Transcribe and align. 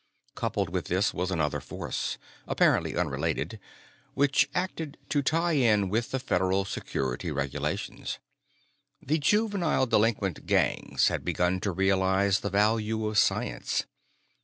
Coupled 0.33 0.71
with 0.71 0.85
this 0.85 1.13
was 1.13 1.29
another 1.29 1.59
force 1.59 2.17
apparently 2.47 2.95
unrelated 2.97 3.59
which 4.15 4.49
acted 4.55 4.97
to 5.09 5.21
tie 5.21 5.51
in 5.51 5.89
with 5.89 6.09
the 6.09 6.17
Federal 6.17 6.65
security 6.65 7.29
regulations. 7.29 8.17
The 8.99 9.19
juvenile 9.19 9.85
delinquent 9.85 10.47
gangs 10.47 11.09
had 11.09 11.23
begun 11.23 11.59
to 11.59 11.71
realize 11.71 12.39
the 12.39 12.49
value 12.49 13.05
of 13.05 13.19
science. 13.19 13.85